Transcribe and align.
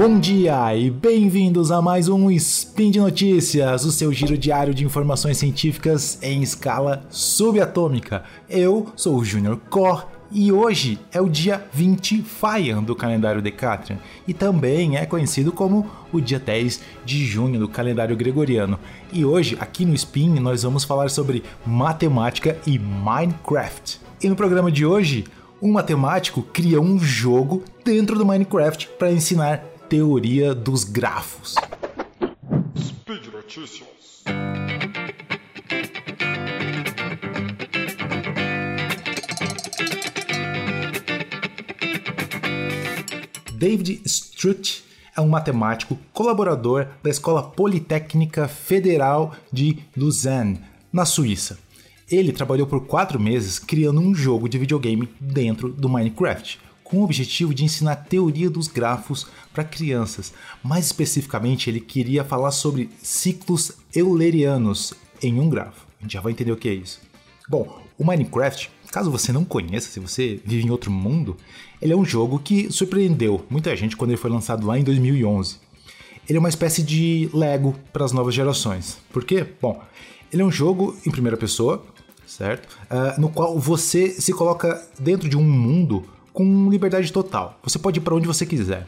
Bom 0.00 0.18
dia 0.18 0.74
e 0.74 0.90
bem-vindos 0.90 1.70
a 1.70 1.82
mais 1.82 2.08
um 2.08 2.30
Spin 2.30 2.90
de 2.90 2.98
Notícias, 2.98 3.84
o 3.84 3.92
seu 3.92 4.10
giro 4.14 4.38
diário 4.38 4.72
de 4.72 4.82
informações 4.82 5.36
científicas 5.36 6.18
em 6.22 6.42
escala 6.42 7.04
subatômica. 7.10 8.24
Eu 8.48 8.90
sou 8.96 9.18
o 9.18 9.24
Junior 9.26 9.58
Core 9.68 10.04
e 10.32 10.50
hoje 10.50 10.98
é 11.12 11.20
o 11.20 11.28
dia 11.28 11.62
20 11.74 12.22
Faian 12.22 12.82
do 12.82 12.96
calendário 12.96 13.42
Decatrian 13.42 13.98
e 14.26 14.32
também 14.32 14.96
é 14.96 15.04
conhecido 15.04 15.52
como 15.52 15.86
o 16.10 16.18
dia 16.18 16.38
10 16.38 16.80
de 17.04 17.26
junho 17.26 17.60
do 17.60 17.68
calendário 17.68 18.16
gregoriano. 18.16 18.80
E 19.12 19.22
hoje, 19.22 19.58
aqui 19.60 19.84
no 19.84 19.92
Spin, 19.92 20.30
nós 20.40 20.62
vamos 20.62 20.82
falar 20.82 21.10
sobre 21.10 21.42
matemática 21.66 22.56
e 22.66 22.78
Minecraft. 22.78 24.00
E 24.22 24.30
no 24.30 24.34
programa 24.34 24.72
de 24.72 24.86
hoje, 24.86 25.26
um 25.60 25.70
matemático 25.70 26.40
cria 26.40 26.80
um 26.80 26.98
jogo 26.98 27.62
dentro 27.84 28.16
do 28.16 28.24
Minecraft 28.24 28.88
para 28.98 29.12
ensinar 29.12 29.62
teoria 29.90 30.54
dos 30.54 30.84
grafos. 30.84 31.56
Speed 32.78 33.26
Notícias. 33.32 34.22
David 43.52 44.00
Strutt 44.06 44.84
é 45.16 45.20
um 45.20 45.28
matemático 45.28 45.98
colaborador 46.12 46.86
da 47.02 47.10
Escola 47.10 47.42
Politécnica 47.42 48.46
Federal 48.46 49.34
de 49.52 49.76
Lausanne, 49.96 50.60
na 50.92 51.04
Suíça. 51.04 51.58
Ele 52.08 52.30
trabalhou 52.30 52.68
por 52.68 52.86
quatro 52.86 53.18
meses 53.18 53.58
criando 53.58 54.00
um 54.00 54.14
jogo 54.14 54.48
de 54.48 54.56
videogame 54.56 55.08
dentro 55.20 55.68
do 55.68 55.88
Minecraft 55.88 56.69
com 56.90 56.98
o 56.98 57.04
objetivo 57.04 57.54
de 57.54 57.64
ensinar 57.64 57.94
teoria 57.94 58.50
dos 58.50 58.66
grafos 58.66 59.28
para 59.54 59.62
crianças. 59.62 60.34
Mais 60.62 60.86
especificamente, 60.86 61.70
ele 61.70 61.80
queria 61.80 62.24
falar 62.24 62.50
sobre 62.50 62.90
ciclos 63.00 63.72
eulerianos 63.94 64.92
em 65.22 65.38
um 65.38 65.48
grafo. 65.48 65.86
A 66.00 66.02
gente 66.02 66.14
já 66.14 66.20
vai 66.20 66.32
entender 66.32 66.50
o 66.50 66.56
que 66.56 66.68
é 66.68 66.74
isso. 66.74 67.00
Bom, 67.48 67.80
o 67.96 68.04
Minecraft, 68.04 68.70
caso 68.90 69.10
você 69.10 69.32
não 69.32 69.44
conheça, 69.44 69.88
se 69.88 70.00
você 70.00 70.40
vive 70.44 70.66
em 70.66 70.70
outro 70.70 70.90
mundo, 70.90 71.36
ele 71.80 71.92
é 71.92 71.96
um 71.96 72.04
jogo 72.04 72.38
que 72.38 72.72
surpreendeu 72.72 73.44
muita 73.48 73.74
gente 73.76 73.96
quando 73.96 74.10
ele 74.10 74.20
foi 74.20 74.30
lançado 74.30 74.66
lá 74.66 74.78
em 74.78 74.82
2011. 74.82 75.58
Ele 76.28 76.36
é 76.36 76.40
uma 76.40 76.48
espécie 76.48 76.82
de 76.82 77.30
Lego 77.32 77.74
para 77.92 78.04
as 78.04 78.12
novas 78.12 78.34
gerações. 78.34 78.98
Por 79.12 79.24
quê? 79.24 79.46
Bom, 79.60 79.80
ele 80.32 80.42
é 80.42 80.44
um 80.44 80.50
jogo 80.50 80.96
em 81.06 81.10
primeira 81.10 81.36
pessoa, 81.36 81.84
certo? 82.26 82.78
Uh, 82.90 83.20
no 83.20 83.28
qual 83.28 83.58
você 83.58 84.10
se 84.20 84.32
coloca 84.32 84.80
dentro 84.98 85.28
de 85.28 85.36
um 85.36 85.42
mundo 85.42 86.04
com 86.32 86.70
liberdade 86.70 87.12
total. 87.12 87.58
Você 87.62 87.78
pode 87.78 87.98
ir 87.98 88.02
para 88.02 88.14
onde 88.14 88.26
você 88.26 88.46
quiser. 88.46 88.86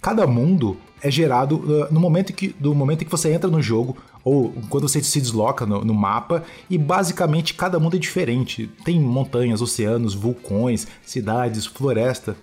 Cada 0.00 0.26
mundo 0.26 0.76
é 1.00 1.10
gerado 1.10 1.56
uh, 1.56 1.92
no 1.92 2.00
momento 2.00 2.32
que, 2.32 2.48
do 2.58 2.74
momento 2.74 3.02
em 3.02 3.04
que 3.04 3.10
você 3.10 3.32
entra 3.32 3.48
no 3.48 3.62
jogo 3.62 3.96
ou 4.24 4.52
quando 4.68 4.88
você 4.88 5.02
se 5.02 5.20
desloca 5.20 5.64
no, 5.64 5.84
no, 5.84 5.94
mapa 5.94 6.44
e 6.68 6.76
basicamente 6.76 7.54
cada 7.54 7.78
mundo 7.78 7.96
é 7.96 8.00
diferente. 8.00 8.68
Tem 8.84 9.00
montanhas, 9.00 9.62
oceanos, 9.62 10.14
vulcões, 10.14 10.88
cidades, 11.04 11.66
floresta. 11.66 12.36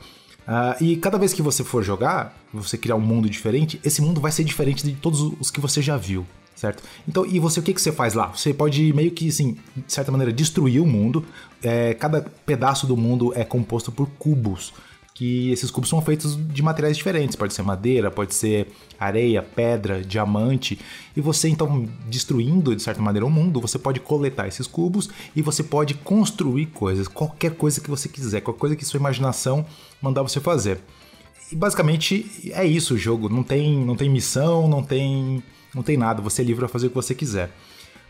Uh, 0.47 0.83
e 0.83 0.95
cada 0.95 1.17
vez 1.17 1.33
que 1.33 1.41
você 1.41 1.63
for 1.63 1.83
jogar, 1.83 2.37
você 2.53 2.77
criar 2.77 2.95
um 2.95 3.01
mundo 3.01 3.29
diferente, 3.29 3.79
esse 3.83 4.01
mundo 4.01 4.21
vai 4.21 4.31
ser 4.31 4.45
diferente 4.45 4.83
de 4.83 4.93
todos 4.93 5.21
os 5.39 5.51
que 5.51 5.59
você 5.59 5.81
já 5.81 5.97
viu 5.97 6.25
certo? 6.59 6.83
Então, 7.07 7.25
e 7.25 7.39
você, 7.39 7.59
o 7.59 7.63
que, 7.63 7.73
que 7.73 7.81
você 7.81 7.91
faz 7.91 8.13
lá? 8.13 8.27
Você 8.27 8.53
pode 8.53 8.91
meio 8.93 9.11
que, 9.11 9.29
assim, 9.29 9.57
de 9.75 9.91
certa 9.91 10.11
maneira, 10.11 10.31
destruir 10.31 10.81
o 10.81 10.85
mundo. 10.85 11.25
É, 11.63 11.93
cada 11.93 12.21
pedaço 12.45 12.85
do 12.85 12.97
mundo 12.97 13.31
é 13.35 13.43
composto 13.45 13.91
por 13.91 14.07
cubos, 14.19 14.73
que 15.13 15.51
esses 15.51 15.71
cubos 15.71 15.89
são 15.89 16.01
feitos 16.01 16.37
de 16.53 16.61
materiais 16.61 16.97
diferentes. 16.97 17.35
Pode 17.35 17.53
ser 17.53 17.63
madeira, 17.63 18.11
pode 18.11 18.33
ser 18.33 18.67
areia, 18.99 19.41
pedra, 19.41 20.01
diamante. 20.01 20.77
E 21.15 21.21
você, 21.21 21.47
então, 21.47 21.87
destruindo, 22.07 22.75
de 22.75 22.81
certa 22.81 23.01
maneira, 23.01 23.25
o 23.25 23.29
mundo, 23.29 23.61
você 23.61 23.79
pode 23.79 24.01
coletar 24.01 24.47
esses 24.47 24.67
cubos 24.67 25.09
e 25.35 25.41
você 25.41 25.63
pode 25.63 25.93
construir 25.93 26.67
coisas, 26.67 27.07
qualquer 27.07 27.55
coisa 27.55 27.79
que 27.79 27.89
você 27.89 28.09
quiser, 28.09 28.41
qualquer 28.41 28.59
coisa 28.59 28.75
que 28.75 28.85
sua 28.85 28.99
imaginação 28.99 29.65
mandar 30.01 30.21
você 30.21 30.39
fazer. 30.39 30.79
E 31.51 31.55
basicamente 31.55 32.51
é 32.53 32.65
isso 32.65 32.93
o 32.93 32.97
jogo. 32.97 33.29
Não 33.29 33.43
tem, 33.43 33.77
não 33.83 33.95
tem 33.95 34.09
missão, 34.09 34.67
não 34.67 34.83
tem 34.83 35.43
não 35.73 35.83
tem 35.83 35.97
nada, 35.97 36.21
você 36.21 36.41
é 36.41 36.45
livre 36.45 36.65
a 36.65 36.67
fazer 36.67 36.87
o 36.87 36.89
que 36.89 36.95
você 36.95 37.13
quiser. 37.13 37.51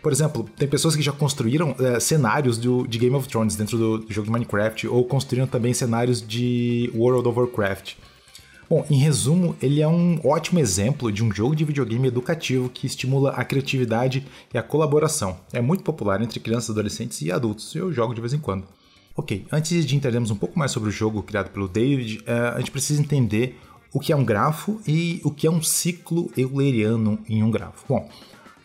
Por 0.01 0.13
exemplo, 0.13 0.49
tem 0.55 0.67
pessoas 0.67 0.95
que 0.95 1.01
já 1.01 1.11
construíram 1.11 1.75
é, 1.77 1.99
cenários 1.99 2.57
do, 2.57 2.87
de 2.87 2.97
Game 2.97 3.15
of 3.15 3.27
Thrones 3.27 3.55
dentro 3.55 3.77
do, 3.77 3.97
do, 3.99 4.13
jogo 4.13 4.27
de 4.27 4.31
Minecraft, 4.31 4.87
ou 4.87 5.03
construíram 5.03 5.45
também 5.45 5.73
cenários 5.73 6.25
de 6.25 6.89
World 6.95 7.27
of 7.27 7.37
Warcraft. 7.37 7.95
Bom, 8.69 8.85
em 8.89 8.97
resumo, 8.97 9.57
ele 9.61 9.81
é 9.81 9.87
um 9.87 10.21
ótimo 10.23 10.59
exemplo 10.59 11.11
de 11.11 11.23
um 11.23 11.33
jogo 11.33 11.55
de 11.55 11.65
videogame 11.65 12.07
educativo 12.07 12.69
que 12.69 12.85
estimula 12.85 13.31
a 13.31 13.43
criatividade 13.43 14.25
e 14.53 14.57
a 14.57 14.63
colaboração. 14.63 15.37
É 15.51 15.59
muito 15.59 15.83
popular 15.83 16.21
entre 16.21 16.39
crianças, 16.39 16.69
adolescentes 16.69 17.21
e 17.21 17.31
adultos. 17.31 17.75
Eu 17.75 17.91
jogo 17.91 18.13
de 18.13 18.21
vez 18.21 18.31
em 18.31 18.39
quando. 18.39 18.65
Ok, 19.15 19.45
antes 19.51 19.85
de 19.85 19.95
entendermos 19.95 20.31
um 20.31 20.35
pouco 20.35 20.57
mais 20.57 20.71
sobre 20.71 20.89
o 20.89 20.91
jogo 20.91 21.21
criado 21.21 21.49
pelo 21.49 21.67
David, 21.67 22.23
é, 22.25 22.31
a 22.49 22.59
gente 22.59 22.71
precisa 22.71 23.01
entender 23.01 23.59
o 23.93 23.99
que 23.99 24.13
é 24.13 24.15
um 24.15 24.23
grafo 24.23 24.79
e 24.87 25.19
o 25.23 25.31
que 25.31 25.47
é 25.47 25.51
um 25.51 25.61
ciclo 25.61 26.31
euleriano 26.37 27.19
em 27.27 27.43
um 27.43 27.49
grafo. 27.49 27.85
Bom, 27.87 28.07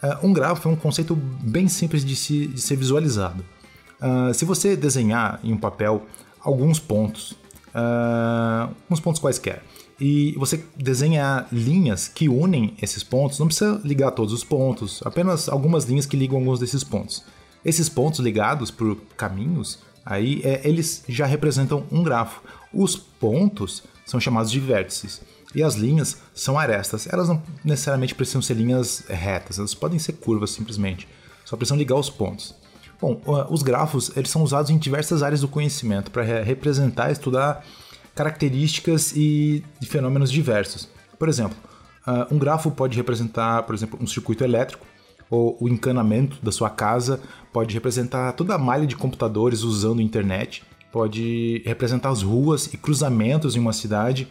uh, 0.02 0.26
um 0.26 0.32
grafo 0.32 0.68
é 0.68 0.72
um 0.72 0.76
conceito 0.76 1.14
bem 1.16 1.66
simples 1.66 2.04
de, 2.04 2.14
se, 2.14 2.46
de 2.46 2.60
ser 2.60 2.76
visualizado. 2.76 3.44
Uh, 4.00 4.34
se 4.34 4.44
você 4.44 4.76
desenhar 4.76 5.40
em 5.42 5.52
um 5.52 5.56
papel 5.56 6.02
alguns 6.40 6.78
pontos, 6.78 7.32
uh, 7.70 8.72
uns 8.90 9.00
pontos 9.00 9.20
quaisquer, 9.20 9.62
e 9.98 10.32
você 10.36 10.62
desenha 10.76 11.46
linhas 11.52 12.08
que 12.08 12.28
unem 12.28 12.74
esses 12.82 13.02
pontos, 13.02 13.38
não 13.38 13.46
precisa 13.46 13.80
ligar 13.84 14.10
todos 14.10 14.32
os 14.32 14.44
pontos, 14.44 15.00
apenas 15.04 15.48
algumas 15.48 15.84
linhas 15.84 16.04
que 16.04 16.16
ligam 16.16 16.38
alguns 16.38 16.58
desses 16.58 16.82
pontos. 16.82 17.24
Esses 17.64 17.88
pontos 17.88 18.20
ligados 18.20 18.70
por 18.70 18.96
caminhos, 19.16 19.78
aí 20.04 20.40
é, 20.44 20.60
eles 20.68 21.04
já 21.08 21.26
representam 21.26 21.84
um 21.90 22.02
grafo. 22.02 22.42
Os 22.72 22.96
pontos 22.96 23.82
são 24.04 24.20
chamados 24.20 24.50
de 24.50 24.60
vértices. 24.60 25.22
E 25.54 25.62
as 25.62 25.76
linhas 25.76 26.18
são 26.34 26.58
arestas. 26.58 27.06
Elas 27.06 27.28
não 27.28 27.40
necessariamente 27.64 28.14
precisam 28.14 28.42
ser 28.42 28.54
linhas 28.54 29.04
retas, 29.08 29.58
elas 29.58 29.74
podem 29.74 29.98
ser 29.98 30.14
curvas 30.14 30.50
simplesmente. 30.50 31.06
Só 31.44 31.56
precisam 31.56 31.78
ligar 31.78 31.96
os 31.96 32.10
pontos. 32.10 32.54
Bom, 33.00 33.20
os 33.50 33.62
grafos 33.62 34.10
eles 34.16 34.30
são 34.30 34.42
usados 34.42 34.70
em 34.70 34.78
diversas 34.78 35.22
áreas 35.22 35.42
do 35.42 35.48
conhecimento 35.48 36.10
para 36.10 36.22
representar 36.42 37.10
e 37.10 37.12
estudar 37.12 37.64
características 38.14 39.12
e 39.14 39.62
fenômenos 39.82 40.32
diversos. 40.32 40.88
Por 41.18 41.28
exemplo, 41.28 41.56
um 42.30 42.38
grafo 42.38 42.70
pode 42.70 42.96
representar, 42.96 43.62
por 43.64 43.74
exemplo, 43.74 43.98
um 44.00 44.06
circuito 44.06 44.42
elétrico, 44.42 44.86
ou 45.34 45.56
o 45.60 45.68
encanamento 45.68 46.38
da 46.42 46.52
sua 46.52 46.70
casa 46.70 47.20
pode 47.52 47.74
representar 47.74 48.32
toda 48.32 48.54
a 48.54 48.58
malha 48.58 48.86
de 48.86 48.96
computadores 48.96 49.62
usando 49.62 50.00
a 50.00 50.02
internet 50.02 50.62
pode 50.94 51.60
representar 51.66 52.10
as 52.10 52.22
ruas 52.22 52.72
e 52.72 52.76
cruzamentos 52.76 53.56
em 53.56 53.58
uma 53.58 53.72
cidade, 53.72 54.28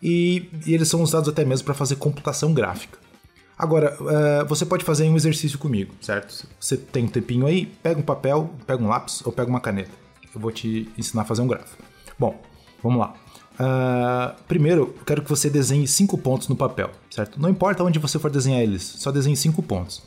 e, 0.00 0.48
e 0.64 0.72
eles 0.72 0.86
são 0.86 1.02
usados 1.02 1.28
até 1.28 1.44
mesmo 1.44 1.64
para 1.64 1.74
fazer 1.74 1.96
computação 1.96 2.54
gráfica. 2.54 3.00
Agora, 3.58 3.96
uh, 4.00 4.46
você 4.46 4.64
pode 4.64 4.84
fazer 4.84 5.08
um 5.08 5.16
exercício 5.16 5.58
comigo, 5.58 5.92
certo? 6.00 6.46
Você 6.60 6.76
tem 6.76 7.06
um 7.06 7.08
tempinho 7.08 7.46
aí, 7.46 7.66
pega 7.66 7.98
um 7.98 8.02
papel, 8.02 8.48
pega 8.64 8.80
um 8.80 8.86
lápis 8.86 9.26
ou 9.26 9.32
pega 9.32 9.50
uma 9.50 9.58
caneta. 9.58 9.90
Eu 10.32 10.40
vou 10.40 10.52
te 10.52 10.88
ensinar 10.96 11.22
a 11.22 11.24
fazer 11.24 11.42
um 11.42 11.48
gráfico. 11.48 11.82
Bom, 12.16 12.40
vamos 12.80 13.00
lá. 13.00 13.14
Uh, 13.54 14.40
primeiro, 14.46 14.82
eu 14.82 15.04
quero 15.04 15.20
que 15.20 15.28
você 15.28 15.50
desenhe 15.50 15.88
cinco 15.88 16.16
pontos 16.16 16.46
no 16.46 16.54
papel, 16.54 16.92
certo? 17.10 17.40
Não 17.40 17.48
importa 17.48 17.82
onde 17.82 17.98
você 17.98 18.20
for 18.20 18.30
desenhar 18.30 18.60
eles, 18.60 18.82
só 18.82 19.10
desenhe 19.10 19.36
cinco 19.36 19.64
pontos. 19.64 20.00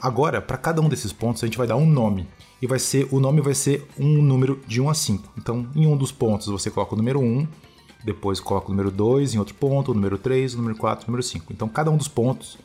Agora, 0.00 0.40
para 0.40 0.56
cada 0.56 0.80
um 0.80 0.88
desses 0.88 1.12
pontos, 1.12 1.42
a 1.42 1.46
gente 1.46 1.58
vai 1.58 1.66
dar 1.66 1.76
um 1.76 1.86
nome. 1.86 2.28
E 2.60 2.66
vai 2.66 2.78
ser 2.78 3.08
o 3.10 3.20
nome 3.20 3.40
vai 3.40 3.54
ser 3.54 3.86
um 3.98 4.22
número 4.22 4.60
de 4.66 4.80
1 4.80 4.88
a 4.88 4.94
5. 4.94 5.32
Então, 5.38 5.66
em 5.74 5.86
um 5.86 5.96
dos 5.96 6.12
pontos 6.12 6.46
você 6.46 6.70
coloca 6.70 6.94
o 6.94 6.96
número 6.96 7.20
1, 7.20 7.46
depois 8.04 8.40
coloca 8.40 8.68
o 8.68 8.70
número 8.70 8.90
2 8.90 9.34
em 9.34 9.38
outro 9.38 9.54
ponto, 9.54 9.90
o 9.90 9.94
número 9.94 10.18
3, 10.18 10.54
o 10.54 10.58
número 10.58 10.76
4, 10.76 11.04
o 11.04 11.10
número 11.10 11.22
5. 11.22 11.52
Então, 11.52 11.68
cada 11.68 11.90
um 11.90 11.96
dos 11.96 12.08
pontos 12.08 12.58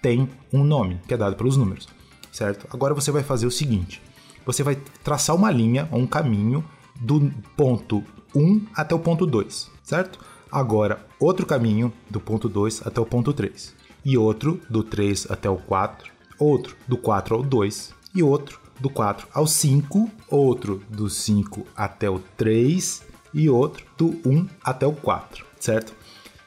tem 0.00 0.28
um 0.52 0.64
nome, 0.64 1.00
que 1.06 1.14
é 1.14 1.16
dado 1.16 1.36
pelos 1.36 1.56
números, 1.56 1.88
certo? 2.32 2.66
Agora 2.72 2.94
você 2.94 3.10
vai 3.10 3.22
fazer 3.22 3.46
o 3.46 3.50
seguinte: 3.50 4.02
você 4.44 4.62
vai 4.62 4.76
traçar 5.04 5.36
uma 5.36 5.50
linha, 5.50 5.88
um 5.92 6.06
caminho 6.06 6.64
do 7.00 7.32
ponto 7.56 8.02
1 8.34 8.66
até 8.74 8.94
o 8.94 8.98
ponto 8.98 9.24
2, 9.24 9.70
certo? 9.82 10.18
Agora, 10.50 11.06
outro 11.18 11.46
caminho 11.46 11.92
do 12.10 12.20
ponto 12.20 12.48
2 12.48 12.86
até 12.86 13.00
o 13.00 13.06
ponto 13.06 13.32
3. 13.32 13.74
E 14.04 14.18
outro 14.18 14.60
do 14.68 14.82
3 14.82 15.30
até 15.30 15.48
o 15.48 15.56
4 15.56 16.11
outro 16.38 16.76
do 16.86 16.96
4 16.96 17.34
ao 17.34 17.42
2 17.42 17.94
e 18.14 18.22
outro 18.22 18.60
do 18.80 18.90
4 18.90 19.28
ao 19.32 19.46
5, 19.46 20.10
outro 20.28 20.82
do 20.88 21.08
5 21.08 21.66
até 21.76 22.10
o 22.10 22.18
3 22.36 23.02
e 23.32 23.48
outro 23.48 23.84
do 23.96 24.20
1 24.24 24.48
até 24.62 24.86
o 24.86 24.92
4, 24.92 25.44
certo? 25.58 25.94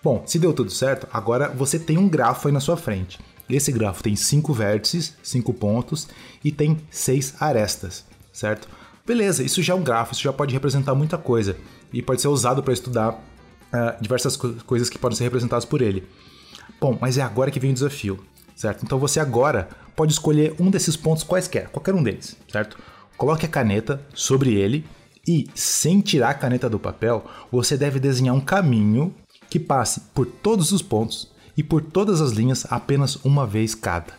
Bom, 0.03 0.23
se 0.25 0.37
deu 0.37 0.53
tudo 0.53 0.69
certo, 0.69 1.07
agora 1.11 1.49
você 1.49 1.79
tem 1.79 1.97
um 1.97 2.07
grafo 2.07 2.47
aí 2.47 2.53
na 2.53 2.59
sua 2.59 2.77
frente. 2.77 3.19
Esse 3.49 3.71
grafo 3.71 4.03
tem 4.03 4.15
5 4.15 4.53
vértices, 4.53 5.15
5 5.23 5.53
pontos 5.53 6.07
e 6.43 6.51
tem 6.51 6.77
6 6.89 7.35
arestas, 7.39 8.05
certo? 8.31 8.67
Beleza, 9.05 9.43
isso 9.43 9.61
já 9.61 9.73
é 9.73 9.75
um 9.75 9.83
grafo, 9.83 10.13
isso 10.13 10.23
já 10.23 10.33
pode 10.33 10.53
representar 10.53 10.95
muita 10.95 11.17
coisa 11.17 11.55
e 11.93 12.01
pode 12.01 12.21
ser 12.21 12.27
usado 12.27 12.61
para 12.61 12.73
estudar 12.73 13.11
uh, 13.13 14.01
diversas 14.01 14.35
co 14.35 14.53
coisas 14.65 14.89
que 14.89 14.97
podem 14.97 15.17
ser 15.17 15.23
representadas 15.23 15.65
por 15.65 15.81
ele. 15.81 16.07
Bom, 16.81 16.97
mas 16.99 17.17
é 17.17 17.21
agora 17.21 17.51
que 17.51 17.59
vem 17.59 17.71
o 17.71 17.73
desafio, 17.73 18.19
certo? 18.55 18.83
Então 18.83 18.97
você 18.97 19.19
agora 19.19 19.69
pode 19.95 20.13
escolher 20.13 20.55
um 20.59 20.69
desses 20.69 20.95
pontos 20.95 21.23
quaisquer, 21.23 21.69
qualquer 21.69 21.93
um 21.93 22.03
deles, 22.03 22.35
certo? 22.51 22.77
Coloque 23.17 23.45
a 23.45 23.49
caneta 23.49 24.01
sobre 24.13 24.53
ele 24.53 24.85
e, 25.27 25.47
sem 25.55 26.01
tirar 26.01 26.29
a 26.29 26.33
caneta 26.33 26.69
do 26.69 26.79
papel, 26.79 27.25
você 27.51 27.77
deve 27.77 27.99
desenhar 27.99 28.35
um 28.35 28.41
caminho 28.41 29.13
que 29.49 29.59
passe 29.59 30.01
por 30.13 30.25
todos 30.25 30.71
os 30.71 30.81
pontos 30.81 31.31
e 31.57 31.63
por 31.63 31.81
todas 31.81 32.21
as 32.21 32.31
linhas 32.31 32.65
apenas 32.69 33.15
uma 33.23 33.47
vez 33.47 33.73
cada. 33.73 34.13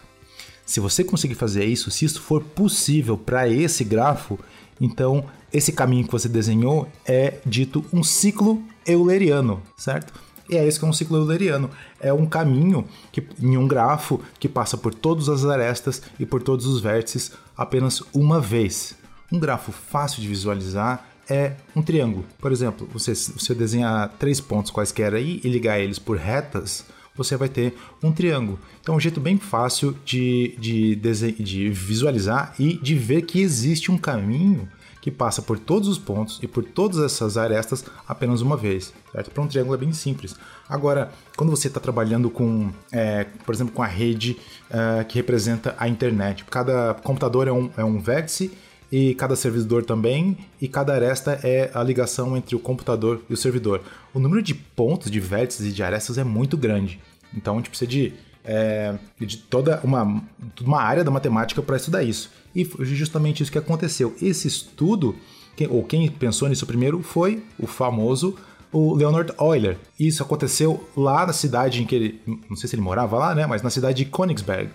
Se 0.64 0.80
você 0.80 1.04
conseguir 1.04 1.36
fazer 1.36 1.64
isso, 1.64 1.90
se 1.90 2.04
isso 2.04 2.20
for 2.20 2.42
possível 2.42 3.16
para 3.16 3.48
esse 3.48 3.84
grafo, 3.84 4.38
então 4.80 5.24
esse 5.52 5.72
caminho 5.72 6.04
que 6.04 6.12
você 6.12 6.28
desenhou 6.28 6.88
é 7.04 7.34
dito 7.46 7.84
um 7.92 8.02
ciclo 8.02 8.62
euleriano, 8.84 9.62
certo? 9.76 10.12
E 10.48 10.56
é 10.56 10.66
isso 10.66 10.78
que 10.78 10.84
é 10.84 10.88
um 10.88 10.92
ciclo 10.92 11.16
euleriano. 11.16 11.70
É 12.00 12.12
um 12.12 12.26
caminho 12.26 12.86
que, 13.10 13.26
em 13.40 13.56
um 13.56 13.66
grafo 13.66 14.20
que 14.38 14.48
passa 14.48 14.76
por 14.76 14.94
todas 14.94 15.28
as 15.28 15.44
arestas 15.44 16.02
e 16.18 16.26
por 16.26 16.42
todos 16.42 16.66
os 16.66 16.80
vértices 16.80 17.32
apenas 17.56 18.02
uma 18.14 18.40
vez. 18.40 18.94
Um 19.32 19.38
grafo 19.38 19.72
fácil 19.72 20.22
de 20.22 20.28
visualizar 20.28 21.08
é 21.28 21.54
um 21.74 21.82
triângulo. 21.82 22.24
Por 22.38 22.52
exemplo, 22.52 22.88
você, 22.92 23.12
você 23.12 23.54
desenhar 23.54 24.14
três 24.18 24.40
pontos 24.40 24.70
quaisquer 24.70 25.14
aí 25.14 25.40
e 25.42 25.48
ligar 25.48 25.80
eles 25.80 25.98
por 25.98 26.16
retas, 26.16 26.84
você 27.16 27.36
vai 27.36 27.48
ter 27.48 27.74
um 28.02 28.12
triângulo. 28.12 28.58
Então 28.80 28.94
é 28.94 28.98
um 28.98 29.00
jeito 29.00 29.20
bem 29.20 29.38
fácil 29.38 29.96
de, 30.04 30.54
de, 30.58 30.94
de 30.94 31.70
visualizar 31.70 32.54
e 32.58 32.74
de 32.74 32.94
ver 32.94 33.22
que 33.22 33.40
existe 33.40 33.90
um 33.90 33.98
caminho 33.98 34.68
que 35.06 35.10
passa 35.12 35.40
por 35.40 35.56
todos 35.56 35.88
os 35.88 35.98
pontos 35.98 36.40
e 36.42 36.48
por 36.48 36.64
todas 36.64 36.98
essas 36.98 37.36
arestas 37.36 37.84
apenas 38.08 38.40
uma 38.40 38.56
vez. 38.56 38.92
Para 39.12 39.40
um 39.40 39.46
triângulo 39.46 39.76
é 39.76 39.78
bem 39.78 39.92
simples. 39.92 40.34
Agora, 40.68 41.12
quando 41.36 41.50
você 41.50 41.68
está 41.68 41.78
trabalhando 41.78 42.28
com, 42.28 42.72
é, 42.90 43.22
por 43.44 43.54
exemplo, 43.54 43.72
com 43.72 43.84
a 43.84 43.86
rede 43.86 44.36
é, 44.68 45.04
que 45.04 45.14
representa 45.14 45.76
a 45.78 45.86
internet, 45.86 46.44
cada 46.46 46.92
computador 46.94 47.46
é 47.46 47.52
um, 47.52 47.70
é 47.76 47.84
um 47.84 48.00
vértice 48.00 48.50
e 48.90 49.14
cada 49.14 49.36
servidor 49.36 49.84
também, 49.84 50.38
e 50.60 50.66
cada 50.66 50.92
aresta 50.92 51.38
é 51.44 51.70
a 51.72 51.84
ligação 51.84 52.36
entre 52.36 52.56
o 52.56 52.58
computador 52.58 53.22
e 53.30 53.32
o 53.32 53.36
servidor. 53.36 53.82
O 54.12 54.18
número 54.18 54.42
de 54.42 54.54
pontos, 54.56 55.08
de 55.08 55.20
vértices 55.20 55.68
e 55.68 55.72
de 55.72 55.84
arestas 55.84 56.18
é 56.18 56.24
muito 56.24 56.56
grande. 56.56 57.00
Então 57.32 57.54
a 57.54 57.56
gente 57.58 57.70
precisa 57.70 57.88
de, 57.88 58.12
é, 58.46 58.94
de 59.18 59.36
toda 59.38 59.80
uma, 59.82 60.22
uma 60.62 60.80
área 60.80 61.02
da 61.02 61.10
matemática 61.10 61.60
para 61.60 61.76
estudar 61.76 62.02
isso. 62.04 62.30
E 62.54 62.64
foi 62.64 62.86
justamente 62.86 63.42
isso 63.42 63.52
que 63.52 63.58
aconteceu. 63.58 64.14
Esse 64.22 64.46
estudo, 64.46 65.16
quem, 65.56 65.68
ou 65.68 65.82
quem 65.82 66.08
pensou 66.08 66.48
nisso 66.48 66.66
primeiro, 66.66 67.02
foi 67.02 67.42
o 67.58 67.66
famoso 67.66 68.36
o 68.72 68.94
Leonard 68.94 69.32
Euler. 69.40 69.78
Isso 69.98 70.22
aconteceu 70.22 70.86
lá 70.96 71.26
na 71.26 71.32
cidade 71.32 71.82
em 71.82 71.86
que 71.86 71.94
ele. 71.94 72.20
Não 72.48 72.56
sei 72.56 72.68
se 72.68 72.74
ele 72.74 72.82
morava 72.82 73.16
lá, 73.16 73.34
né? 73.34 73.46
Mas 73.46 73.62
na 73.62 73.70
cidade 73.70 74.04
de 74.04 74.10
Königsberg. 74.10 74.70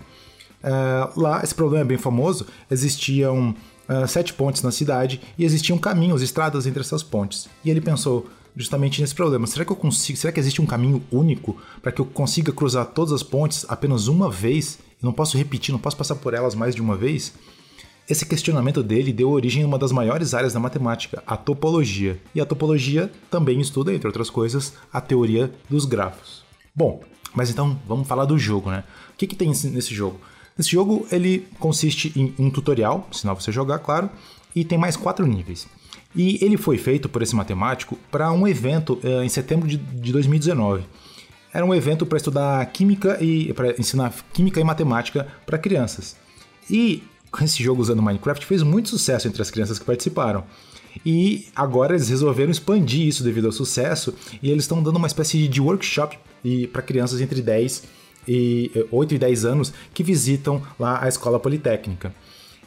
Uh, 0.62 1.20
lá, 1.20 1.42
esse 1.42 1.54
problema 1.54 1.84
é 1.84 1.86
bem 1.86 1.98
famoso. 1.98 2.46
Existiam 2.70 3.54
uh, 3.88 4.06
sete 4.06 4.32
pontes 4.32 4.62
na 4.62 4.70
cidade 4.70 5.20
e 5.36 5.44
existiam 5.44 5.78
caminhos, 5.78 6.22
estradas 6.22 6.66
entre 6.66 6.80
essas 6.80 7.02
pontes. 7.02 7.48
E 7.64 7.70
ele 7.70 7.80
pensou 7.80 8.26
justamente 8.56 9.00
nesse 9.00 9.14
problema. 9.14 9.46
Será 9.46 9.64
que 9.64 9.72
eu 9.72 9.76
consigo? 9.76 10.18
Será 10.18 10.32
que 10.32 10.40
existe 10.40 10.60
um 10.60 10.66
caminho 10.66 11.02
único 11.10 11.56
para 11.80 11.92
que 11.92 12.00
eu 12.00 12.04
consiga 12.04 12.52
cruzar 12.52 12.86
todas 12.86 13.12
as 13.12 13.22
pontes 13.22 13.64
apenas 13.68 14.06
uma 14.08 14.30
vez? 14.30 14.78
Eu 15.02 15.06
não 15.06 15.12
posso 15.12 15.36
repetir, 15.36 15.72
não 15.72 15.78
posso 15.78 15.96
passar 15.96 16.16
por 16.16 16.34
elas 16.34 16.54
mais 16.54 16.74
de 16.74 16.80
uma 16.80 16.96
vez? 16.96 17.32
Esse 18.08 18.26
questionamento 18.26 18.82
dele 18.82 19.12
deu 19.12 19.30
origem 19.30 19.62
a 19.62 19.66
uma 19.66 19.78
das 19.78 19.92
maiores 19.92 20.34
áreas 20.34 20.52
da 20.52 20.60
matemática, 20.60 21.22
a 21.26 21.36
topologia. 21.36 22.20
E 22.34 22.40
a 22.40 22.46
topologia 22.46 23.10
também 23.30 23.60
estuda, 23.60 23.94
entre 23.94 24.06
outras 24.06 24.28
coisas, 24.28 24.74
a 24.92 25.00
teoria 25.00 25.52
dos 25.70 25.84
grafos. 25.84 26.44
Bom, 26.74 27.02
mas 27.34 27.50
então 27.50 27.78
vamos 27.86 28.06
falar 28.06 28.24
do 28.24 28.38
jogo, 28.38 28.70
né? 28.70 28.84
O 29.14 29.16
que, 29.16 29.26
que 29.26 29.36
tem 29.36 29.48
nesse 29.48 29.94
jogo? 29.94 30.20
Esse 30.58 30.70
jogo 30.70 31.06
ele 31.10 31.46
consiste 31.58 32.12
em 32.14 32.34
um 32.38 32.50
tutorial, 32.50 33.08
sinal 33.12 33.34
você 33.34 33.50
jogar, 33.50 33.78
claro, 33.78 34.10
e 34.54 34.64
tem 34.64 34.76
mais 34.76 34.96
quatro 34.96 35.26
níveis. 35.26 35.66
E 36.14 36.38
ele 36.44 36.56
foi 36.56 36.76
feito 36.76 37.08
por 37.08 37.22
esse 37.22 37.34
matemático 37.34 37.98
para 38.10 38.30
um 38.32 38.46
evento 38.46 39.00
uh, 39.02 39.22
em 39.22 39.28
setembro 39.28 39.66
de, 39.66 39.76
de 39.76 40.12
2019. 40.12 40.84
Era 41.52 41.64
um 41.64 41.74
evento 41.74 42.06
para 42.06 42.16
estudar 42.16 42.64
química 42.66 43.22
e 43.22 43.52
para 43.52 43.78
ensinar 43.78 44.12
química 44.32 44.60
e 44.60 44.64
matemática 44.64 45.26
para 45.44 45.58
crianças. 45.58 46.16
E 46.70 47.02
esse 47.40 47.62
jogo 47.62 47.80
usando 47.80 48.02
Minecraft 48.02 48.44
fez 48.44 48.62
muito 48.62 48.88
sucesso 48.88 49.28
entre 49.28 49.40
as 49.40 49.50
crianças 49.50 49.78
que 49.78 49.84
participaram. 49.84 50.44
E 51.04 51.46
agora 51.56 51.94
eles 51.94 52.08
resolveram 52.08 52.50
expandir 52.50 53.06
isso 53.06 53.24
devido 53.24 53.46
ao 53.46 53.52
sucesso 53.52 54.14
e 54.42 54.50
eles 54.50 54.64
estão 54.64 54.82
dando 54.82 54.96
uma 54.96 55.06
espécie 55.06 55.48
de 55.48 55.60
workshop 55.60 56.18
para 56.70 56.82
crianças 56.82 57.20
entre 57.20 57.40
10 57.40 57.84
e 58.28 58.70
8 58.90 59.14
e 59.14 59.18
10 59.18 59.44
anos 59.44 59.72
que 59.94 60.02
visitam 60.02 60.62
lá 60.78 61.02
a 61.02 61.08
escola 61.08 61.40
politécnica. 61.40 62.14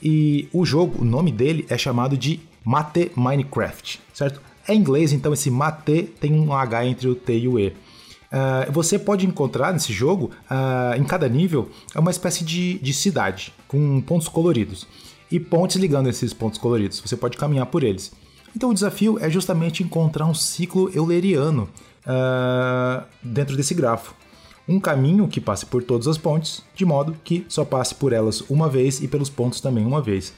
E 0.02 0.48
o 0.52 0.66
jogo, 0.66 1.02
o 1.02 1.06
nome 1.06 1.32
dele 1.32 1.66
é 1.70 1.78
chamado 1.78 2.18
de 2.18 2.40
Mate 2.66 3.12
Minecraft, 3.16 4.02
certo? 4.14 4.42
É 4.68 4.74
inglês, 4.74 5.14
então 5.14 5.32
esse 5.32 5.52
Mate 5.52 6.04
tem 6.20 6.34
um 6.34 6.52
H 6.52 6.86
entre 6.86 7.08
o 7.08 7.16
T 7.16 7.38
e 7.38 7.48
o 7.48 7.60
E. 7.60 7.68
Uh, 7.68 8.72
você 8.72 8.98
pode 8.98 9.26
encontrar 9.26 9.72
nesse 9.72 9.94
jogo, 9.94 10.32
uh, 10.50 11.00
em 11.00 11.04
cada 11.04 11.30
nível, 11.30 11.70
uma 11.96 12.12
espécie 12.12 12.44
de, 12.44 12.80
de 12.80 12.94
cidade 12.94 13.54
com 13.68 14.02
pontos 14.02 14.28
coloridos 14.28 14.88
e 15.32 15.40
pontes 15.40 15.78
ligando 15.78 16.10
esses 16.10 16.34
pontos 16.34 16.60
coloridos. 16.60 17.00
Você 17.00 17.16
pode 17.16 17.38
caminhar 17.38 17.68
por 17.68 17.84
eles. 17.84 18.12
Então 18.56 18.70
o 18.70 18.74
desafio 18.74 19.20
é 19.20 19.30
justamente 19.30 19.84
encontrar 19.84 20.26
um 20.26 20.34
ciclo 20.34 20.90
euleriano 20.94 21.70
uh, 22.06 23.06
dentro 23.22 23.56
desse 23.56 23.74
grafo. 23.74 24.16
Um 24.68 24.80
caminho 24.80 25.28
que 25.28 25.40
passe 25.40 25.66
por 25.66 25.84
todas 25.84 26.08
as 26.08 26.18
pontes, 26.18 26.64
de 26.74 26.84
modo 26.86 27.16
que 27.24 27.46
só 27.48 27.64
passe 27.64 27.94
por 27.94 28.12
elas 28.12 28.42
uma 28.50 28.68
vez 28.68 29.02
e 29.02 29.08
pelos 29.08 29.30
pontos 29.30 29.62
também 29.62 29.86
uma 29.86 30.02
vez. 30.02 30.34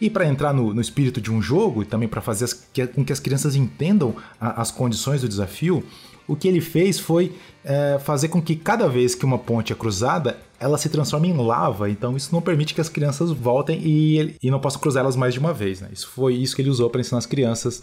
E 0.00 0.08
para 0.08 0.26
entrar 0.26 0.52
no, 0.52 0.72
no, 0.72 0.80
espírito 0.80 1.20
de 1.20 1.32
um 1.32 1.42
jogo 1.42 1.82
e 1.82 1.84
também 1.84 2.08
para 2.08 2.20
fazer 2.20 2.44
as, 2.44 2.52
que, 2.52 2.86
com 2.86 3.04
que 3.04 3.12
as 3.12 3.18
crianças 3.18 3.56
entendam 3.56 4.14
a, 4.40 4.60
as 4.60 4.70
condições 4.70 5.22
do 5.22 5.28
desafio, 5.28 5.82
o 6.28 6.36
que 6.36 6.46
ele 6.46 6.60
fez 6.60 7.00
foi 7.00 7.34
é, 7.64 7.98
fazer 7.98 8.28
com 8.28 8.40
que 8.40 8.54
cada 8.54 8.86
vez 8.88 9.14
que 9.14 9.24
uma 9.24 9.38
ponte 9.38 9.72
é 9.72 9.76
cruzada, 9.76 10.38
ela 10.60 10.76
se 10.76 10.88
transforme 10.88 11.28
em 11.28 11.36
lava. 11.36 11.90
Então 11.90 12.16
isso 12.16 12.32
não 12.32 12.42
permite 12.42 12.74
que 12.74 12.80
as 12.80 12.88
crianças 12.88 13.30
voltem 13.32 13.80
e, 13.82 14.36
e 14.42 14.50
não 14.50 14.60
possam 14.60 14.80
cruzar 14.80 15.02
elas 15.02 15.16
mais 15.16 15.32
de 15.32 15.40
uma 15.40 15.54
vez. 15.54 15.80
Né? 15.80 15.88
Isso 15.92 16.08
foi 16.08 16.34
isso 16.34 16.54
que 16.54 16.62
ele 16.62 16.70
usou 16.70 16.90
para 16.90 17.00
ensinar 17.00 17.18
as 17.18 17.26
crianças 17.26 17.78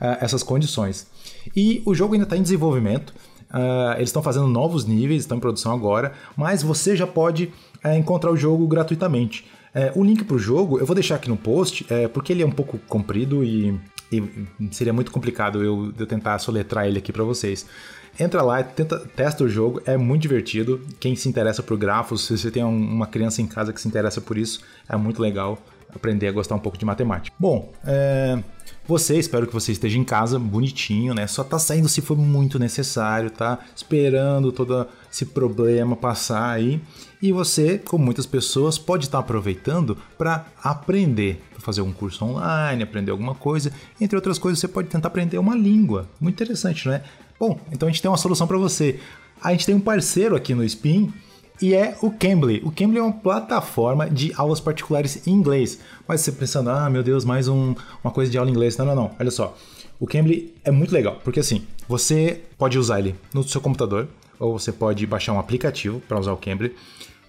uh, 0.00 0.16
essas 0.20 0.42
condições. 0.42 1.06
E 1.54 1.82
o 1.84 1.94
jogo 1.94 2.14
ainda 2.14 2.24
está 2.24 2.36
em 2.36 2.42
desenvolvimento. 2.42 3.10
Uh, 3.50 3.96
eles 3.96 4.10
estão 4.10 4.22
fazendo 4.22 4.46
novos 4.46 4.84
níveis, 4.84 5.22
estão 5.22 5.36
em 5.36 5.40
produção 5.40 5.72
agora, 5.72 6.12
mas 6.36 6.62
você 6.62 6.94
já 6.94 7.06
pode 7.06 7.52
uh, 7.84 7.96
encontrar 7.96 8.30
o 8.30 8.36
jogo 8.36 8.66
gratuitamente. 8.68 9.44
É, 9.74 9.92
o 9.94 10.02
link 10.02 10.24
para 10.24 10.36
o 10.36 10.38
jogo 10.38 10.78
eu 10.78 10.86
vou 10.86 10.94
deixar 10.94 11.16
aqui 11.16 11.28
no 11.28 11.36
post, 11.36 11.86
é, 11.88 12.08
porque 12.08 12.32
ele 12.32 12.42
é 12.42 12.46
um 12.46 12.50
pouco 12.50 12.78
comprido 12.78 13.44
e 13.44 13.78
e 14.12 14.22
seria 14.72 14.92
muito 14.92 15.12
complicado 15.12 15.62
eu, 15.62 15.94
eu 15.96 16.06
tentar 16.06 16.38
soletrar 16.38 16.86
ele 16.86 16.98
aqui 16.98 17.12
para 17.12 17.22
vocês. 17.22 17.66
Entra 18.18 18.42
lá, 18.42 18.62
tenta, 18.62 18.98
testa 18.98 19.44
o 19.44 19.48
jogo, 19.48 19.80
é 19.86 19.96
muito 19.96 20.22
divertido. 20.22 20.80
Quem 20.98 21.14
se 21.14 21.28
interessa 21.28 21.62
por 21.62 21.78
grafos, 21.78 22.26
se 22.26 22.36
você 22.36 22.50
tem 22.50 22.64
uma 22.64 23.06
criança 23.06 23.40
em 23.40 23.46
casa 23.46 23.72
que 23.72 23.80
se 23.80 23.86
interessa 23.86 24.20
por 24.20 24.36
isso, 24.36 24.60
é 24.88 24.96
muito 24.96 25.22
legal 25.22 25.58
aprender 25.94 26.28
a 26.28 26.32
gostar 26.32 26.54
um 26.54 26.58
pouco 26.58 26.78
de 26.78 26.84
matemática. 26.84 27.34
Bom, 27.38 27.72
é, 27.84 28.42
você, 28.86 29.18
espero 29.18 29.46
que 29.46 29.52
você 29.52 29.72
esteja 29.72 29.98
em 29.98 30.04
casa 30.04 30.38
bonitinho, 30.38 31.14
né? 31.14 31.26
Só 31.26 31.44
tá 31.44 31.58
saindo 31.58 31.88
se 31.88 32.00
for 32.00 32.16
muito 32.16 32.58
necessário, 32.58 33.30
tá? 33.30 33.58
Esperando 33.74 34.50
todo 34.50 34.86
esse 35.10 35.26
problema 35.26 35.94
passar 35.94 36.50
aí. 36.50 36.80
E 37.22 37.30
você, 37.30 37.78
como 37.78 38.04
muitas 38.04 38.26
pessoas, 38.26 38.78
pode 38.78 39.04
estar 39.04 39.18
aproveitando 39.18 39.96
para 40.18 40.46
aprender, 40.62 41.40
pra 41.52 41.60
fazer 41.60 41.82
um 41.82 41.92
curso 41.92 42.24
online, 42.24 42.82
aprender 42.82 43.10
alguma 43.10 43.34
coisa. 43.34 43.72
Entre 44.00 44.16
outras 44.16 44.38
coisas, 44.38 44.58
você 44.58 44.68
pode 44.68 44.88
tentar 44.88 45.08
aprender 45.08 45.38
uma 45.38 45.54
língua. 45.54 46.08
Muito 46.18 46.34
interessante, 46.34 46.86
não 46.86 46.94
é? 46.94 47.02
Bom, 47.38 47.60
então 47.70 47.88
a 47.88 47.92
gente 47.92 48.02
tem 48.02 48.10
uma 48.10 48.16
solução 48.16 48.46
para 48.46 48.58
você. 48.58 48.98
A 49.40 49.52
gente 49.52 49.66
tem 49.66 49.74
um 49.74 49.80
parceiro 49.80 50.34
aqui 50.34 50.54
no 50.54 50.64
Spin 50.64 51.12
e 51.60 51.74
é 51.74 51.96
o 52.00 52.10
Cambly. 52.10 52.62
O 52.64 52.70
Cambly 52.70 52.98
é 52.98 53.02
uma 53.02 53.12
plataforma 53.12 54.08
de 54.08 54.32
aulas 54.36 54.60
particulares 54.60 55.26
em 55.26 55.32
inglês. 55.32 55.80
Mas 56.08 56.22
você 56.22 56.32
pensando, 56.32 56.70
ah, 56.70 56.88
meu 56.88 57.02
Deus, 57.02 57.24
mais 57.24 57.48
um, 57.48 57.74
uma 58.02 58.12
coisa 58.12 58.30
de 58.30 58.38
aula 58.38 58.50
em 58.50 58.52
inglês. 58.52 58.76
Não, 58.76 58.86
não, 58.86 58.94
não. 58.94 59.10
Olha 59.18 59.30
só. 59.30 59.56
O 59.98 60.06
Cambly 60.06 60.54
é 60.64 60.70
muito 60.70 60.94
legal, 60.94 61.20
porque 61.22 61.40
assim, 61.40 61.66
você 61.86 62.40
pode 62.56 62.78
usar 62.78 63.00
ele 63.00 63.14
no 63.34 63.42
seu 63.46 63.60
computador, 63.60 64.08
ou 64.38 64.58
você 64.58 64.72
pode 64.72 65.06
baixar 65.06 65.34
um 65.34 65.38
aplicativo 65.38 66.00
para 66.08 66.18
usar 66.18 66.32
o 66.32 66.38
Cambly. 66.38 66.74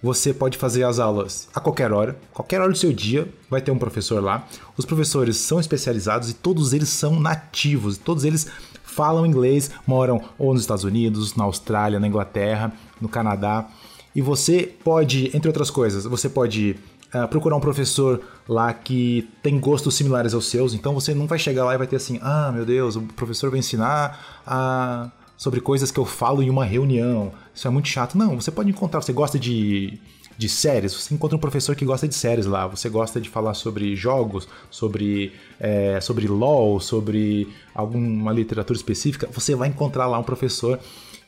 Você 0.02 0.32
pode 0.32 0.56
fazer 0.56 0.82
as 0.82 0.98
aulas 0.98 1.48
a 1.54 1.60
qualquer 1.60 1.92
hora, 1.92 2.18
qualquer 2.32 2.60
hora 2.60 2.72
do 2.72 2.78
seu 2.78 2.92
dia, 2.92 3.28
vai 3.48 3.60
ter 3.60 3.70
um 3.70 3.78
professor 3.78 4.22
lá. 4.22 4.48
Os 4.76 4.86
professores 4.86 5.36
são 5.36 5.60
especializados 5.60 6.30
e 6.30 6.34
todos 6.34 6.72
eles 6.72 6.88
são 6.88 7.20
nativos, 7.20 7.98
todos 7.98 8.24
eles 8.24 8.48
falam 8.82 9.26
inglês, 9.26 9.70
moram 9.86 10.20
ou 10.38 10.52
nos 10.52 10.62
Estados 10.62 10.84
Unidos, 10.84 11.36
na 11.36 11.44
Austrália, 11.44 12.00
na 12.00 12.08
Inglaterra, 12.08 12.72
no 13.00 13.08
Canadá. 13.08 13.68
E 14.14 14.20
você 14.20 14.74
pode, 14.84 15.34
entre 15.34 15.48
outras 15.48 15.70
coisas, 15.70 16.04
você 16.04 16.28
pode 16.28 16.76
uh, 17.14 17.26
procurar 17.28 17.56
um 17.56 17.60
professor 17.60 18.20
lá 18.48 18.72
que 18.72 19.28
tem 19.42 19.58
gostos 19.58 19.94
similares 19.94 20.34
aos 20.34 20.48
seus. 20.48 20.74
Então 20.74 20.94
você 20.94 21.14
não 21.14 21.26
vai 21.26 21.38
chegar 21.38 21.64
lá 21.64 21.74
e 21.74 21.78
vai 21.78 21.86
ter 21.86 21.96
assim, 21.96 22.18
ah, 22.22 22.50
meu 22.52 22.64
Deus, 22.64 22.96
o 22.96 23.02
professor 23.02 23.50
vai 23.50 23.58
ensinar 23.58 24.42
a 24.46 25.10
sobre 25.36 25.60
coisas 25.60 25.90
que 25.90 25.98
eu 25.98 26.04
falo 26.04 26.40
em 26.40 26.48
uma 26.48 26.64
reunião. 26.64 27.32
Isso 27.52 27.66
é 27.66 27.70
muito 27.70 27.88
chato. 27.88 28.16
Não, 28.16 28.40
você 28.40 28.52
pode 28.52 28.70
encontrar, 28.70 29.02
você 29.02 29.12
gosta 29.12 29.40
de 29.40 29.98
de 30.36 30.48
séries, 30.48 30.94
você 30.94 31.14
encontra 31.14 31.36
um 31.36 31.40
professor 31.40 31.76
que 31.76 31.84
gosta 31.84 32.08
de 32.08 32.14
séries 32.14 32.46
lá, 32.46 32.66
você 32.66 32.88
gosta 32.88 33.20
de 33.20 33.28
falar 33.28 33.54
sobre 33.54 33.94
jogos, 33.94 34.48
sobre, 34.70 35.32
é, 35.60 36.00
sobre 36.00 36.26
LOL, 36.26 36.80
sobre 36.80 37.48
alguma 37.74 38.32
literatura 38.32 38.76
específica, 38.76 39.28
você 39.32 39.54
vai 39.54 39.68
encontrar 39.68 40.06
lá 40.06 40.18
um 40.18 40.22
professor 40.22 40.80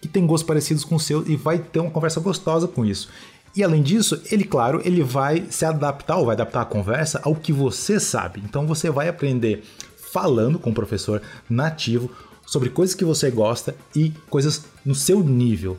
que 0.04 0.08
tem 0.08 0.26
gostos 0.26 0.46
parecidos 0.46 0.84
com 0.84 0.96
o 0.96 1.00
seu 1.00 1.26
e 1.26 1.34
vai 1.34 1.58
ter 1.58 1.80
uma 1.80 1.90
conversa 1.90 2.20
gostosa 2.20 2.68
com 2.68 2.84
isso. 2.84 3.08
E 3.56 3.64
além 3.64 3.82
disso, 3.82 4.20
ele, 4.30 4.44
claro, 4.44 4.82
ele 4.84 5.02
vai 5.02 5.46
se 5.48 5.64
adaptar 5.64 6.18
ou 6.18 6.26
vai 6.26 6.34
adaptar 6.34 6.60
a 6.60 6.66
conversa 6.66 7.22
ao 7.24 7.34
que 7.34 7.54
você 7.54 7.98
sabe. 7.98 8.42
Então 8.44 8.66
você 8.66 8.90
vai 8.90 9.08
aprender 9.08 9.64
falando 10.12 10.58
com 10.58 10.68
o 10.68 10.74
professor 10.74 11.22
nativo 11.48 12.10
sobre 12.44 12.68
coisas 12.68 12.94
que 12.94 13.02
você 13.02 13.30
gosta 13.30 13.74
e 13.96 14.12
coisas 14.28 14.66
no 14.84 14.94
seu 14.94 15.24
nível. 15.24 15.78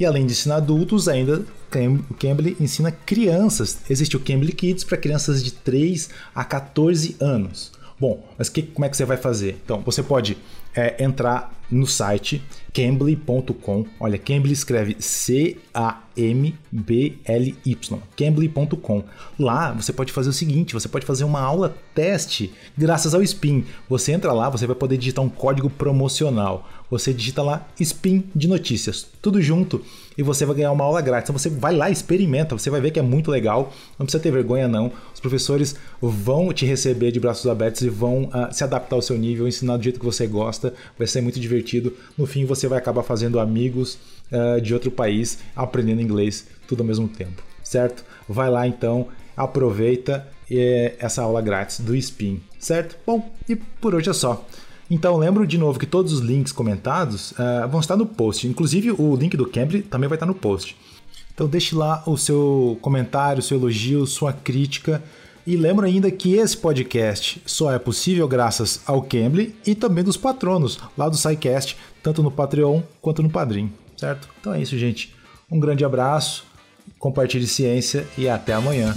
E 0.00 0.06
além 0.06 0.24
de 0.24 0.32
ensinar 0.32 0.56
adultos, 0.56 1.06
ainda 1.06 1.44
o 2.08 2.14
Cambly 2.14 2.56
ensina 2.58 2.90
crianças. 2.90 3.80
Existe 3.90 4.16
o 4.16 4.20
Cambly 4.20 4.52
Kids 4.52 4.84
para 4.84 4.96
crianças 4.96 5.44
de 5.44 5.52
3 5.52 6.08
a 6.34 6.44
14 6.44 7.14
anos. 7.20 7.72
Bom, 8.00 8.26
mas 8.38 8.48
que, 8.48 8.62
como 8.62 8.86
é 8.86 8.88
que 8.88 8.96
você 8.96 9.04
vai 9.04 9.18
fazer? 9.18 9.60
Então, 9.62 9.82
você 9.82 10.02
pode 10.02 10.38
é, 10.74 11.02
entrar 11.02 11.52
no 11.70 11.86
site 11.86 12.42
cambly.com. 12.76 13.86
Olha, 13.98 14.18
Cambly 14.18 14.52
escreve 14.52 14.96
C-A-M-B-L-Y. 15.00 15.58
Cambly.com. 18.14 19.04
Lá 19.38 19.72
você 19.72 19.94
pode 19.94 20.12
fazer 20.12 20.28
o 20.28 20.32
seguinte: 20.32 20.74
você 20.74 20.88
pode 20.88 21.06
fazer 21.06 21.24
uma 21.24 21.40
aula 21.40 21.74
teste 21.94 22.52
graças 22.76 23.14
ao 23.14 23.22
Spin. 23.22 23.64
Você 23.88 24.12
entra 24.12 24.32
lá, 24.32 24.50
você 24.50 24.66
vai 24.66 24.76
poder 24.76 24.98
digitar 24.98 25.24
um 25.24 25.30
código 25.30 25.70
promocional. 25.70 26.68
Você 26.90 27.12
digita 27.12 27.42
lá 27.42 27.66
Spin 27.80 28.24
de 28.34 28.46
notícias, 28.46 29.08
tudo 29.20 29.42
junto, 29.42 29.82
e 30.16 30.22
você 30.22 30.44
vai 30.44 30.56
ganhar 30.56 30.70
uma 30.70 30.84
aula 30.84 31.00
grátis. 31.00 31.30
Então 31.30 31.38
você 31.38 31.48
vai 31.48 31.74
lá, 31.74 31.90
experimenta, 31.90 32.56
você 32.56 32.70
vai 32.70 32.80
ver 32.80 32.90
que 32.92 32.98
é 32.98 33.02
muito 33.02 33.30
legal. 33.30 33.72
Não 33.98 34.06
precisa 34.06 34.22
ter 34.22 34.30
vergonha, 34.30 34.68
não. 34.68 34.92
Os 35.16 35.20
professores 35.20 35.74
vão 35.98 36.52
te 36.52 36.66
receber 36.66 37.10
de 37.10 37.18
braços 37.18 37.46
abertos 37.46 37.80
e 37.80 37.88
vão 37.88 38.24
uh, 38.24 38.52
se 38.52 38.62
adaptar 38.62 38.96
ao 38.96 39.00
seu 39.00 39.16
nível, 39.16 39.48
ensinar 39.48 39.78
do 39.78 39.82
jeito 39.82 39.98
que 39.98 40.04
você 40.04 40.26
gosta. 40.26 40.74
Vai 40.98 41.06
ser 41.06 41.22
muito 41.22 41.40
divertido. 41.40 41.94
No 42.18 42.26
fim, 42.26 42.44
você 42.44 42.68
vai 42.68 42.76
acabar 42.76 43.02
fazendo 43.02 43.40
amigos 43.40 43.98
uh, 44.30 44.60
de 44.60 44.74
outro 44.74 44.90
país, 44.90 45.38
aprendendo 45.56 46.02
inglês, 46.02 46.46
tudo 46.68 46.82
ao 46.82 46.86
mesmo 46.86 47.08
tempo, 47.08 47.42
certo? 47.64 48.04
Vai 48.28 48.50
lá 48.50 48.68
então, 48.68 49.08
aproveita 49.34 50.28
eh, 50.50 50.94
essa 50.98 51.22
aula 51.22 51.40
grátis 51.40 51.80
do 51.80 51.96
Spin, 51.96 52.42
certo? 52.58 52.98
Bom, 53.06 53.32
e 53.48 53.56
por 53.56 53.94
hoje 53.94 54.10
é 54.10 54.12
só. 54.12 54.46
Então, 54.90 55.16
lembro 55.16 55.46
de 55.46 55.56
novo 55.56 55.78
que 55.78 55.86
todos 55.86 56.12
os 56.12 56.20
links 56.20 56.52
comentados 56.52 57.32
uh, 57.32 57.66
vão 57.70 57.80
estar 57.80 57.96
no 57.96 58.04
post. 58.04 58.46
Inclusive, 58.46 58.92
o 58.92 59.16
link 59.16 59.34
do 59.34 59.46
Cambly 59.46 59.80
também 59.80 60.08
vai 60.10 60.16
estar 60.16 60.26
no 60.26 60.34
post. 60.34 60.76
Então, 61.36 61.46
deixe 61.46 61.74
lá 61.74 62.02
o 62.06 62.16
seu 62.16 62.78
comentário, 62.80 63.42
seu 63.42 63.58
elogio, 63.58 64.06
sua 64.06 64.32
crítica. 64.32 65.02
E 65.46 65.54
lembro 65.54 65.84
ainda 65.84 66.10
que 66.10 66.34
esse 66.34 66.56
podcast 66.56 67.42
só 67.44 67.70
é 67.70 67.78
possível 67.78 68.26
graças 68.26 68.80
ao 68.86 69.02
Cambly 69.02 69.54
e 69.66 69.74
também 69.74 70.02
dos 70.02 70.16
patronos 70.16 70.78
lá 70.96 71.10
do 71.10 71.16
SciCast, 71.16 71.76
tanto 72.02 72.22
no 72.22 72.30
Patreon 72.30 72.80
quanto 73.02 73.22
no 73.22 73.28
Padrim, 73.28 73.70
certo? 73.98 74.28
Então 74.40 74.54
é 74.54 74.62
isso, 74.62 74.76
gente. 74.78 75.14
Um 75.52 75.60
grande 75.60 75.84
abraço, 75.84 76.44
compartilhe 76.98 77.46
ciência 77.46 78.08
e 78.16 78.28
até 78.28 78.54
amanhã. 78.54 78.96